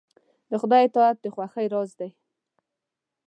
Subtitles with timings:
[0.49, 2.09] د خدای اطاعت د خوښۍ راز دی.